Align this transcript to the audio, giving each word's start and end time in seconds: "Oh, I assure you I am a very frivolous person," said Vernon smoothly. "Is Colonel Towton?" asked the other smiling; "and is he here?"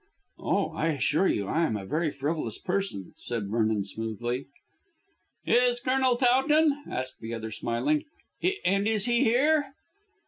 "Oh, 0.39 0.69
I 0.71 0.87
assure 0.87 1.27
you 1.27 1.45
I 1.47 1.63
am 1.63 1.77
a 1.77 1.85
very 1.85 2.09
frivolous 2.09 2.57
person," 2.57 3.13
said 3.17 3.49
Vernon 3.51 3.85
smoothly. 3.85 4.47
"Is 5.45 5.79
Colonel 5.79 6.15
Towton?" 6.17 6.85
asked 6.89 7.19
the 7.19 7.35
other 7.35 7.51
smiling; 7.51 8.05
"and 8.65 8.87
is 8.87 9.05
he 9.05 9.23
here?" 9.23 9.75